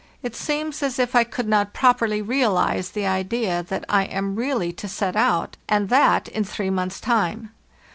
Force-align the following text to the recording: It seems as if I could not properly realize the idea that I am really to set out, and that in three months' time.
It 0.23 0.35
seems 0.35 0.81
as 0.81 0.97
if 0.97 1.15
I 1.15 1.23
could 1.23 1.47
not 1.47 1.75
properly 1.75 2.23
realize 2.23 2.89
the 2.89 3.05
idea 3.05 3.61
that 3.61 3.85
I 3.87 4.05
am 4.05 4.35
really 4.35 4.73
to 4.73 4.87
set 4.87 5.15
out, 5.15 5.57
and 5.69 5.89
that 5.89 6.27
in 6.27 6.43
three 6.43 6.71
months' 6.71 6.99
time. 6.99 7.51